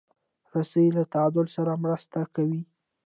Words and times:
رسۍ 0.55 0.87
له 0.97 1.03
تعادل 1.13 1.47
سره 1.55 1.73
مرسته 1.83 2.19
کوي. 2.35 2.61